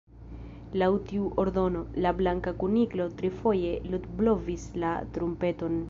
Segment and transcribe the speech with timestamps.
[0.81, 5.79] Laŭ tiu ordono, la Blanka Kuniklo trifoje ludblovis la trumpeton.